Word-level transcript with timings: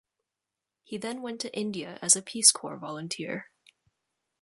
He 0.83 0.97
then 0.97 1.21
went 1.21 1.39
to 1.41 1.55
India 1.55 1.99
as 2.01 2.15
a 2.15 2.23
Peace 2.23 2.51
Corps 2.51 2.79
volunteer. 2.79 3.51